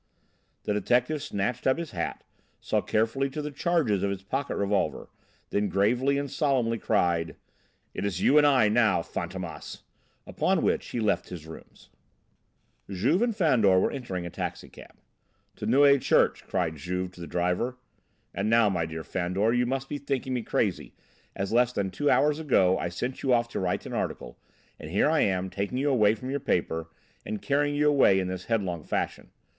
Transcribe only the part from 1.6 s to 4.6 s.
up his hat, saw carefully to the charges of his pocket